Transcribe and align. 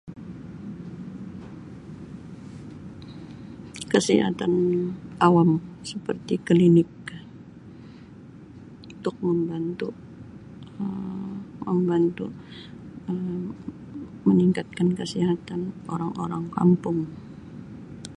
Um 0.01 0.17
kesihatan 3.93 4.53
awan 5.27 5.49
seperti 5.91 6.33
klinik 6.47 6.89
untuk 8.93 9.15
membantu 9.25 9.89
Um 10.81 11.33
membantu 11.69 12.25
Um 13.09 13.43
meningkatkan 14.27 14.87
kesihatan 14.99 15.61
orang-orang 15.93 16.43
kampung. 16.57 16.99